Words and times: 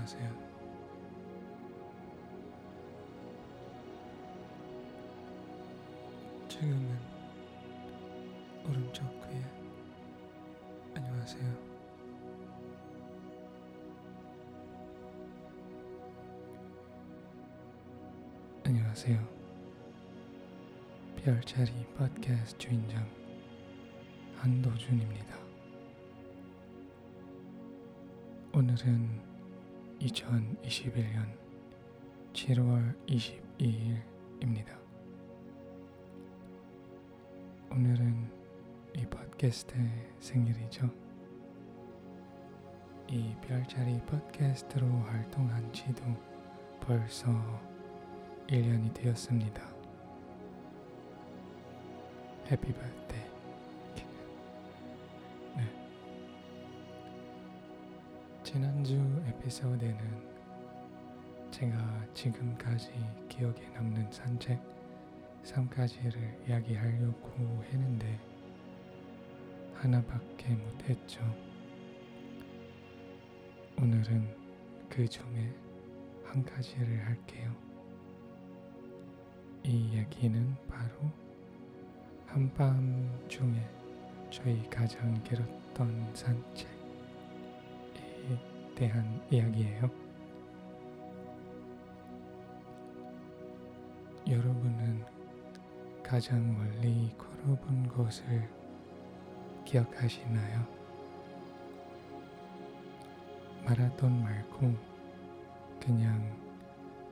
안녕하세요. 0.00 0.34
지금은 6.48 6.98
오른쪽 8.66 9.04
귀에 9.28 9.42
안녕하세요. 10.94 11.42
안녕하세요. 18.64 19.28
별자리 21.16 21.86
팟캐스트 21.98 22.56
주인장 22.56 23.06
한도준입니다. 24.38 25.36
오늘은 28.54 29.29
2021년 30.00 31.36
7월 32.32 32.96
22일입니다. 33.06 34.78
오늘은 37.70 38.30
이 38.96 39.04
팟캐스트의 39.04 39.90
생일이죠. 40.18 40.88
이 43.08 43.34
별자리 43.42 44.00
팟캐스트로 44.06 44.86
활동한 44.86 45.70
지도 45.70 46.02
벌써 46.80 47.28
1년이 48.46 48.94
되었습니다. 48.94 49.62
해피 52.50 52.72
버스데이. 52.72 53.29
지난주 58.52 58.96
에피소드에는 59.28 60.00
제가 61.52 62.04
지금까지 62.12 62.90
기억에 63.28 63.68
남는 63.74 64.10
산책 64.10 64.60
3가지를 65.44 66.48
이야기하려고 66.48 67.62
했는데 67.62 68.18
하나밖에 69.74 70.48
못했죠. 70.48 71.20
오늘은 73.80 74.36
그 74.88 75.06
중에 75.06 75.54
한 76.24 76.44
가지를 76.44 77.06
할게요. 77.06 77.54
이 79.62 79.94
얘기는 79.94 80.56
바로 80.68 81.08
한밤 82.26 83.28
중에 83.28 83.64
저희 84.28 84.68
가장 84.68 85.14
길었던 85.22 86.10
산책에 86.16 86.79
대한 88.80 89.22
이야기예요. 89.30 89.90
여러분은 94.26 95.04
가장 96.02 96.56
멀리 96.56 97.14
걸어본 97.18 97.88
곳을 97.88 98.48
기억하시나요? 99.66 100.66
마라톤 103.66 104.22
말고 104.22 104.74
그냥 105.78 106.34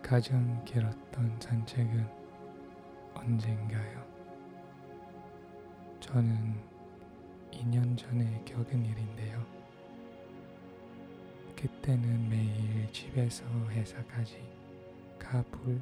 가장 0.00 0.64
길었던 0.64 1.38
산책은 1.38 2.08
언젠가요? 3.12 4.06
저는 6.00 6.54
2년 7.50 7.94
전에 7.94 8.42
겪은 8.46 8.86
일인데요. 8.86 9.57
그때는 11.60 12.28
매일 12.28 12.86
집에서 12.92 13.44
회사까지 13.70 14.40
가불, 15.18 15.80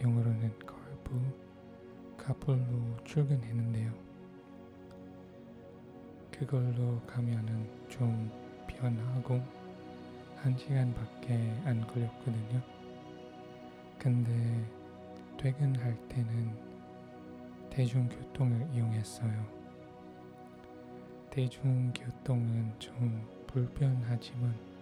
영어로는 0.00 0.58
걸부, 0.60 1.20
가불로 2.16 2.96
출근했는데요. 3.04 3.92
그걸로 6.30 6.98
가면은 7.06 7.68
좀 7.90 8.30
편하고 8.66 9.42
한 10.36 10.56
시간밖에 10.56 11.34
안 11.66 11.86
걸렸거든요. 11.86 12.62
근데 13.98 14.32
퇴근할 15.36 15.98
때는 16.08 16.50
대중교통을 17.68 18.70
이용했어요. 18.72 19.46
대중교통은 21.28 22.72
좀 22.78 23.28
불편하지만 23.46 24.73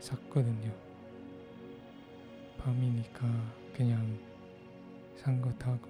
쌌거든요. 0.00 0.72
밤이니까 2.58 3.20
그냥 3.74 4.18
산 5.16 5.40
거 5.40 5.52
타고 5.54 5.88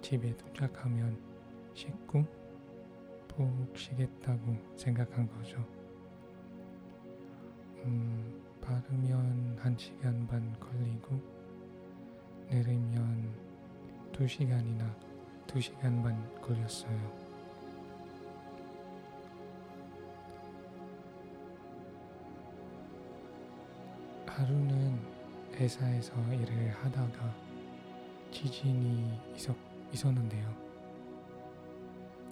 집에 0.00 0.34
도착하면 0.36 1.16
씻고 1.74 2.24
푹 3.28 3.76
쉬겠다고 3.76 4.56
생각한 4.76 5.28
거죠. 5.28 5.56
음, 7.84 8.42
바르면 8.60 9.58
한 9.60 9.76
시간 9.76 10.26
반 10.26 10.58
걸리고 10.58 11.20
내리면 12.48 13.34
두 14.12 14.26
시간이나 14.26 14.94
두 15.46 15.60
시간 15.60 16.02
반 16.02 16.40
걸렸어요. 16.40 17.23
하루는 24.34 24.98
회사에서 25.52 26.12
일을 26.32 26.70
하다가 26.70 27.32
지진이 28.32 29.16
있었, 29.36 29.54
있었는데요. 29.92 30.52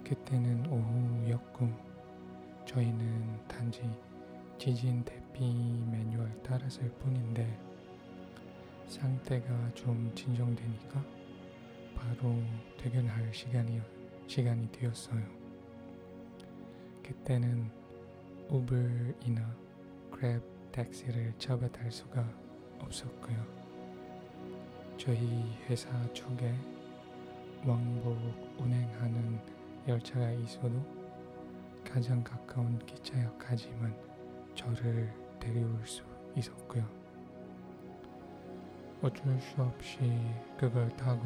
그때는 0.03 0.65
오후였고 0.69 1.69
저희는 2.65 3.47
단지 3.47 3.89
지진 4.57 5.01
대피 5.05 5.53
매뉴얼 5.89 6.43
따랐을 6.43 6.91
뿐인데 6.99 7.57
상태가 8.87 9.73
좀 9.73 10.11
진정되니까 10.13 11.01
바로 11.95 12.35
퇴근할 12.77 13.33
시간이, 13.33 13.81
시간이 14.27 14.69
되었어요. 14.73 15.23
그때는 17.01 17.71
우버이나 18.49 19.55
그랩 20.11 20.52
택시를 20.73 21.31
잡아 21.37 21.67
탈 21.67 21.89
수가 21.91 22.27
없었고요. 22.79 23.37
저희 24.97 25.55
회사 25.69 25.87
쪽에 26.13 26.53
왕복 27.63 28.17
운행하는 28.57 29.39
열차가 29.87 30.31
있어도 30.31 30.73
가장 31.87 32.23
가까운 32.23 32.79
기차역까지만 32.79 33.95
저를 34.55 35.13
데려올 35.39 35.85
수 35.85 36.03
있었고요. 36.35 36.83
어쩔 39.03 39.39
수 39.39 39.61
없이 39.61 39.99
그걸 40.57 40.89
타고 40.97 41.21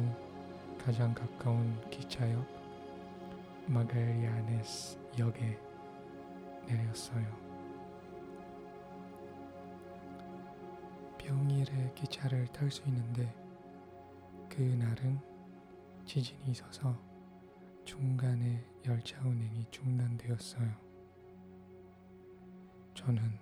가장 0.84 1.14
가까운 1.14 1.80
기차역 1.90 2.44
마가리아네스 3.66 4.98
역에 5.18 5.58
내렸어요. 6.66 7.47
평일에 11.28 11.92
기차를 11.94 12.46
탈 12.46 12.70
수 12.70 12.82
있는데 12.88 13.30
그날은 14.48 15.20
지진이 16.06 16.52
있어서 16.52 16.98
중간에 17.84 18.64
열차 18.86 19.20
운행이 19.20 19.66
중단되었어요. 19.70 20.74
저는 22.94 23.38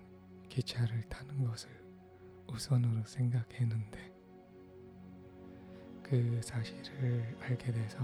기차를 0.49 1.01
타는 1.07 1.45
것을 1.45 1.69
우선으로 2.51 3.05
생각했는데 3.05 4.13
그 6.03 6.41
사실을 6.43 7.37
알게 7.39 7.71
돼서 7.71 7.99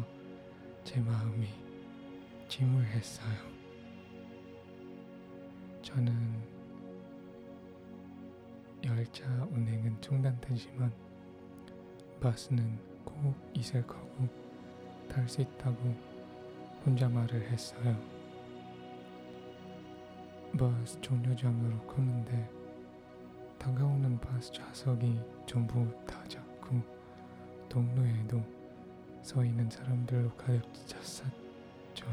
제 0.85 1.01
마음이 1.01 1.45
침울했어요. 2.47 3.51
저는 5.81 6.32
열차 9.04 9.26
운행은 9.52 10.00
중단되지만 10.00 10.90
버스는 12.22 12.80
꼭 13.04 13.36
있을 13.54 13.86
거고 13.86 14.30
탈 15.10 15.28
수 15.28 15.42
있다고 15.42 15.94
혼자 16.86 17.10
말을 17.10 17.42
했어요. 17.52 18.00
버스 20.58 21.02
종료장으로 21.02 21.80
걷는데 21.86 22.50
다가오는 23.60 24.18
버스 24.22 24.54
좌석이 24.54 25.20
전부 25.46 25.86
다 26.06 26.24
작고 26.30 26.82
동로에도 27.68 28.42
서 29.22 29.44
있는 29.44 29.70
사람들로 29.70 30.30
가득 30.38 30.64
찼었죠. 30.88 32.06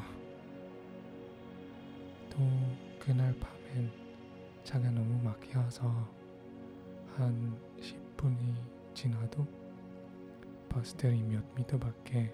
또 2.30 2.38
그날 2.98 3.32
밤엔 3.38 3.92
차가 4.64 4.90
너무 4.90 5.22
막혀서 5.22 6.19
한 7.16 7.58
10분이 7.80 8.54
지나도 8.94 9.46
버스들이 10.68 11.22
몇 11.22 11.42
미터밖에 11.54 12.32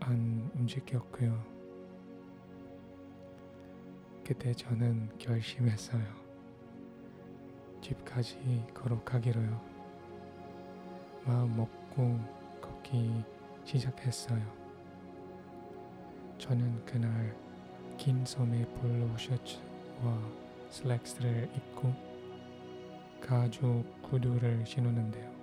안 0.00 0.50
움직였고요. 0.54 1.42
그때 4.24 4.52
저는 4.52 5.10
결심했어요. 5.18 6.04
집까지 7.80 8.64
걸어가기로요. 8.74 9.60
마음 11.24 11.56
먹고 11.56 12.18
걷기 12.60 13.24
시작했어요. 13.64 14.40
저는 16.38 16.84
그날 16.84 17.36
긴 17.96 18.24
소매 18.24 18.64
볼로 18.74 19.08
셔츠와 19.16 20.20
슬랙스를 20.70 21.50
입고 21.56 22.05
가죽 23.26 23.84
구두를 24.02 24.64
신었는데요. 24.64 25.34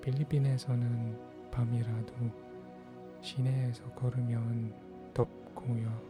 필리핀에서는 0.00 1.50
밤이라도 1.50 2.14
시내에서 3.20 3.82
걸으면 3.94 4.72
덥고요. 5.12 6.00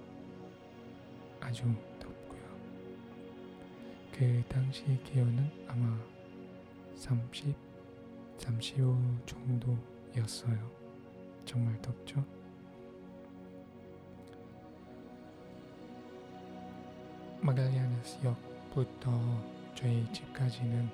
아주 1.40 1.62
덥고요. 1.98 2.42
그 4.12 4.44
당시 4.46 4.84
기온은 5.04 5.50
아마 5.66 5.98
30, 6.94 7.56
35 8.36 8.94
정도였어요. 9.24 10.70
정말 11.46 11.80
덥죠? 11.80 12.22
마갈리아네스 17.40 18.18
역부터 18.22 19.57
저희 19.78 20.04
집까지는 20.12 20.90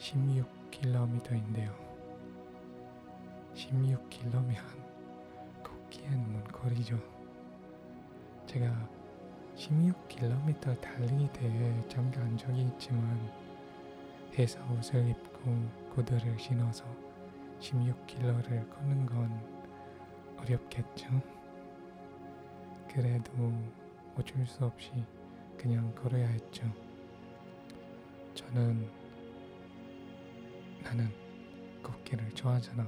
16km인데요. 0.00 1.72
16km면 3.54 4.56
걷기엔 5.62 6.32
먼 6.32 6.42
거리죠. 6.48 6.98
제가 8.46 8.74
16km 9.54 10.80
달리기 10.80 11.32
대회에 11.32 11.86
참가한 11.86 12.36
적이 12.36 12.62
있지만 12.62 13.30
회사 14.36 14.60
옷을 14.72 15.10
입고 15.10 15.54
구두를 15.94 16.36
신어서 16.36 16.84
16km를 17.60 18.68
걷는 18.70 19.06
건 19.06 19.40
어렵겠죠. 20.36 21.06
그래도 22.92 23.52
어쩔 24.16 24.44
수 24.48 24.64
없이 24.64 24.90
그냥 25.56 25.94
걸어야 25.94 26.26
했죠. 26.26 26.87
저는 28.48 28.88
나는 30.82 31.10
걷기를 31.82 32.30
좋아하잖아. 32.30 32.86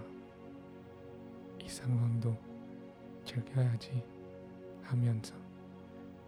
이 1.63 1.69
상황도 1.69 2.35
즐겨야지 3.27 4.03
하면서 4.83 5.35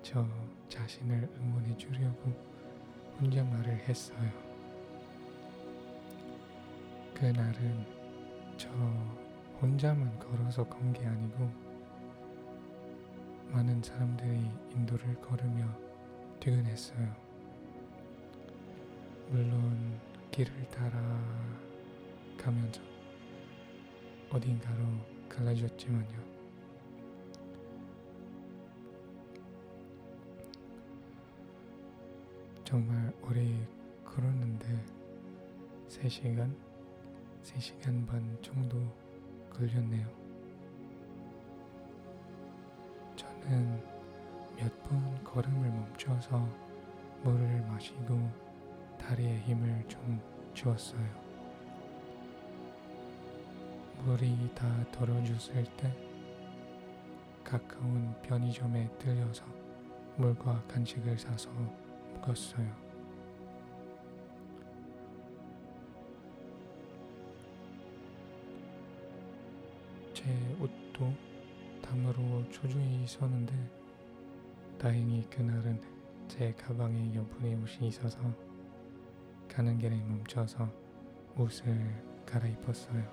저 0.03 0.27
자신을 0.69 1.31
응원해 1.39 1.75
주려고 1.79 2.31
혼자 3.19 3.43
말을 3.43 3.75
했어요. 3.89 4.31
그날은 7.15 7.87
저 8.59 8.69
혼자만 9.63 10.19
걸어서 10.19 10.65
건 10.69 10.93
게 10.93 11.07
아니고 11.07 11.51
많은 13.51 13.83
사람들이 13.83 14.51
인도를 14.75 15.15
걸으며 15.21 15.67
퇴근했어요. 16.41 17.22
물론 19.33 19.99
길을 20.31 20.53
따라 20.69 20.93
가면서 22.37 22.83
어딘가로 24.31 24.85
갈라졌지만요. 25.27 26.21
정말 32.63 33.11
오래 33.23 33.43
걸었는데 34.05 34.67
3시간, 35.89 36.55
3시간 37.43 38.07
반 38.07 38.39
정도 38.43 38.79
걸렸네요. 39.51 40.07
저는 43.17 43.83
몇 44.59 44.83
번 44.85 45.25
걸음을 45.25 45.71
멈춰서 45.71 46.47
물을 47.25 47.63
마시고 47.63 48.42
다리에 48.99 49.39
힘을 49.41 49.85
좀 49.89 50.21
주었어요. 50.55 51.23
물이 54.05 54.51
다 54.55 54.67
떨어졌을 54.91 55.65
때 55.77 55.93
가까운 57.45 58.15
편의점에 58.23 58.91
들려서 58.99 59.45
물과 60.17 60.63
간식을 60.69 61.19
사서 61.19 61.51
먹었어요. 62.15 62.93
제 70.13 70.25
옷도 70.61 71.13
담으로 71.83 72.49
조조히 72.51 73.03
있었는데 73.05 73.53
다행히 74.79 75.29
그날은 75.29 75.81
제 76.29 76.53
가방에 76.55 77.15
여분의 77.15 77.55
옷이 77.57 77.89
있어서 77.89 78.19
가는 79.53 79.77
길에 79.77 79.95
멈춰서 79.97 80.67
옷을 81.37 81.79
갈아입었어요. 82.25 83.05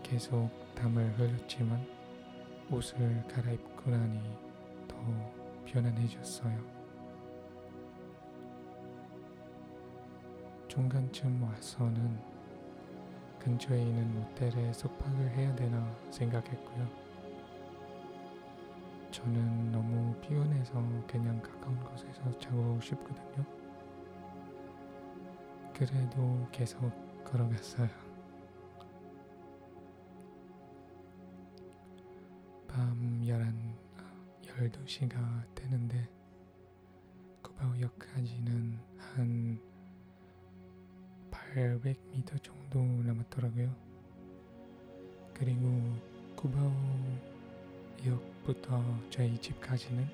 계속 0.00 0.48
땀을 0.76 1.18
흘렸지만 1.18 1.84
옷을 2.70 3.26
갈아입고 3.26 3.90
나니 3.90 4.20
더 4.86 4.96
편안해졌어요. 5.64 6.56
중간쯤 10.68 11.42
와서는 11.42 12.20
근처에 13.40 13.82
있는 13.82 14.14
모텔에 14.14 14.72
숙박을 14.72 15.30
해야 15.30 15.52
되나 15.56 15.84
생각했고요. 16.12 16.88
저는 19.10 19.72
너무 19.72 20.14
피곤해서 20.20 20.74
그냥 21.08 21.42
가까운 21.42 21.76
곳에서 21.80 22.38
자고 22.38 22.80
싶거든요. 22.80 23.55
그래도 25.78 26.48
계속 26.52 26.90
걸어갔어요. 27.22 27.90
밤 32.66 33.22
11, 33.22 33.52
12시가 34.40 35.54
되는데 35.54 36.08
쿠바오역까지는 37.42 38.78
한 38.96 39.60
800m 41.30 42.42
정도 42.42 42.78
남았더라고요. 43.02 43.70
그리고 45.34 45.94
쿠바오역부터 47.98 48.82
저희 49.10 49.38
집까지는 49.38 50.08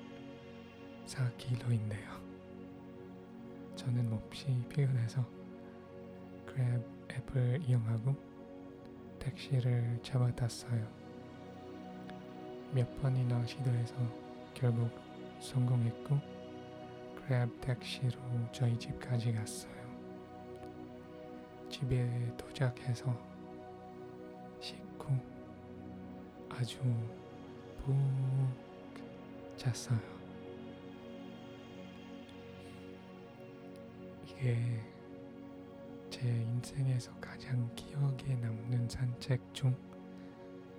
4km인데요. 1.05 2.21
저는 3.77 4.09
몹시 4.09 4.47
피곤해서 4.67 5.42
그랩 6.53 6.83
앱을 7.11 7.61
이용하고 7.67 8.15
택시를 9.19 9.99
잡아탔어요. 10.03 10.87
몇 12.71 13.01
번이나 13.01 13.45
시도해서 13.45 13.95
결국 14.53 14.89
성공했고 15.39 16.19
그랩 17.15 17.61
택시로 17.61 18.19
저희 18.51 18.77
집까지 18.77 19.33
갔어요. 19.33 19.73
집에 21.69 22.35
도착해서 22.37 23.17
씻고 24.59 25.07
아주 26.49 26.79
푹 27.79 27.95
잤어요. 29.57 29.99
이게 34.27 34.92
제 36.23 36.29
인생에서 36.29 37.11
가장 37.19 37.69
기억에 37.75 38.35
남는 38.35 38.87
산책 38.87 39.41
중 39.53 39.75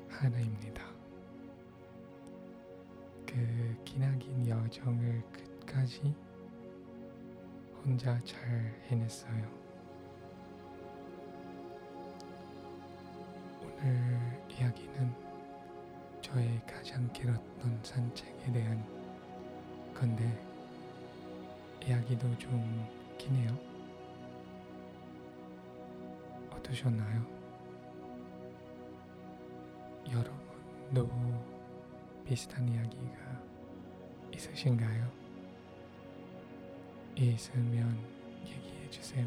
하나입니다. 0.09 0.83
그 3.27 3.77
기나긴 3.85 4.49
여정을 4.49 5.23
끝까지 5.31 6.15
혼자 7.77 8.19
잘 8.25 8.41
해냈어요. 8.87 9.47
오늘 13.61 14.47
이야기는 14.49 15.15
저의 16.23 16.59
가장 16.67 17.07
길었던 17.13 17.81
산책에 17.83 18.51
대한 18.51 18.83
건데 19.93 20.25
이야기도 21.87 22.35
좀 22.39 22.89
웃기네요. 23.13 23.74
어떠셨나요? 26.65 27.27
여러분도 30.11 31.09
비슷한 32.25 32.67
이야기가 32.69 33.43
있으신가요? 34.35 35.11
있으면 37.17 37.99
얘기해 38.47 38.91
주세요. 38.91 39.27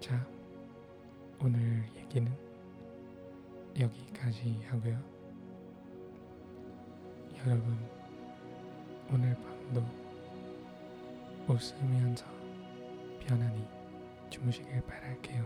자, 0.00 0.26
오늘 1.40 1.84
얘기는 1.96 2.30
여기까지 3.78 4.60
하고요. 4.68 5.00
여러분, 7.38 7.78
오늘 9.10 9.34
밤도 9.36 9.84
웃으면서 11.48 12.26
편안히 13.20 13.75
주무시길 14.30 14.82
바랄게요. 14.82 15.44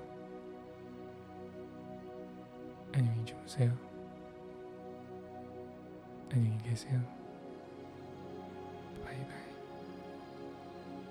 안녕히 2.94 3.24
주무세요. 3.24 3.76
안녕히 6.32 6.58
계세요. 6.58 7.00
바이바이. 9.04 9.26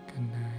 굿나잇. 0.08 0.59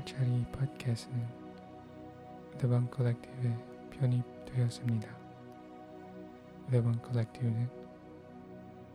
별자리 0.00 0.44
팟캐스트는 0.52 1.26
더방 2.58 2.88
컬렉티브에 2.90 3.54
편입되었습니다. 3.90 5.08
더방 6.70 6.92
컬렉티브는 7.02 7.68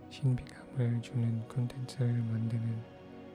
신비감을 0.10 1.02
주는 1.02 1.48
콘텐츠를 1.48 2.08
만드는 2.08 2.82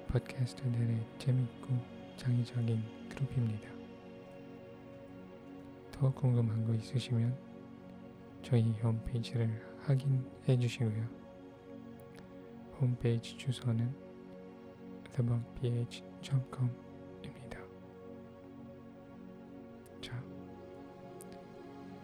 팟캐스트들의 0.08 1.06
재밌고 1.18 1.78
창의적인 2.16 2.82
그룹입니다. 3.08 3.68
더 5.92 6.12
궁금한 6.12 6.64
거 6.66 6.74
있으시면 6.74 7.36
저희 8.42 8.72
홈페이지를 8.82 9.48
확인해 9.82 10.58
주시고요. 10.58 11.06
홈페이지 12.80 13.36
주소는 13.36 13.94
thebunkph.com 15.12 16.89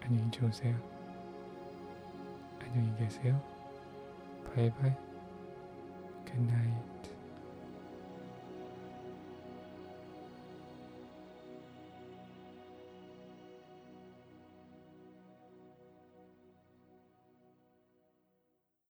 안녕히 0.09 0.31
주무세요. 0.31 0.73
안녕히 2.61 2.97
계세요. 2.97 3.43
바이바이. 4.55 4.93
굿나잇. 6.25 6.96